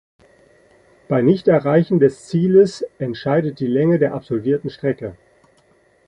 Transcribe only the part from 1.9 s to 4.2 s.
des Zieles entscheidet die Länge der